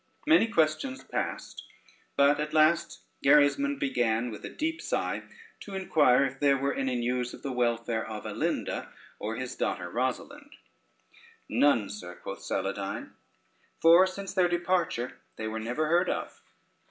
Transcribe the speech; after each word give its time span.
Many 0.25 0.47
questions 0.47 1.03
passed, 1.03 1.63
but 2.17 2.39
at 2.39 2.55
last 2.55 3.01
Gerismond 3.23 3.77
began 3.77 4.31
with 4.31 4.43
a 4.43 4.49
deep 4.49 4.81
sigh 4.81 5.21
to 5.59 5.75
inquire 5.75 6.25
if 6.25 6.39
there 6.39 6.57
were 6.57 6.73
any 6.73 6.95
news 6.95 7.35
of 7.35 7.43
the 7.43 7.51
welfare 7.51 8.03
of 8.07 8.25
Alinda, 8.25 8.91
or 9.19 9.35
his 9.35 9.55
daughter 9.55 9.91
Rosalynde? 9.91 10.57
"None, 11.47 11.87
sir," 11.87 12.15
quoth 12.15 12.39
Saladyne, 12.41 13.11
"for 13.79 14.07
since 14.07 14.33
their 14.33 14.47
departure 14.49 15.19
they 15.35 15.45
were 15.47 15.59
never 15.59 15.85
heard 15.85 16.09
of." 16.09 16.41